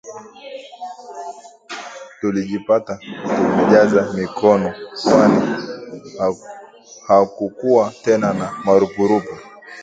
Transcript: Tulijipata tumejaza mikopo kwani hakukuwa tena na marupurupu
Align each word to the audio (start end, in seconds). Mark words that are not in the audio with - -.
Tulijipata 2.21 2.93
tumejaza 3.23 4.13
mikopo 4.15 4.69
kwani 5.03 5.41
hakukuwa 7.07 7.85
tena 8.03 8.33
na 8.33 8.47
marupurupu 8.65 9.35